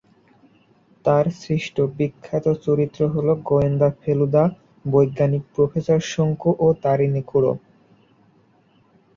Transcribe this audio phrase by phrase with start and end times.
[1.05, 4.43] তার সৃষ্ট বিখ্যাত চরিত্র হল গোয়েন্দা ফেলুদা,
[4.85, 7.51] বৈজ্ঞানিক প্রফেসর শঙ্কু ও তারিনীখুড়ো।